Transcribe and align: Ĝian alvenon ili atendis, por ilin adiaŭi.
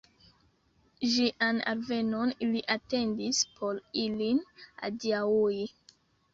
Ĝian 1.15 1.59
alvenon 1.73 2.33
ili 2.47 2.65
atendis, 2.77 3.45
por 3.61 3.85
ilin 4.07 4.43
adiaŭi. 4.93 5.65